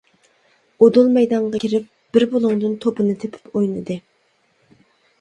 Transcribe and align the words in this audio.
ئۇدۇل 0.85 1.11
مەيدانغا 1.17 1.61
كىرىپ 1.65 1.87
بىر 2.17 2.27
بۇلۇڭدىن 2.33 2.75
توپنى 2.87 3.17
تېپىپ 3.23 3.57
ئوينىدى. 3.57 4.03